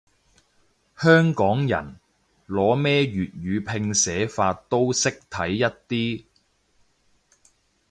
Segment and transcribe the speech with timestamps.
[0.97, 1.95] 香港人，
[2.47, 6.23] 攞咩粵語拼寫法都識睇一啲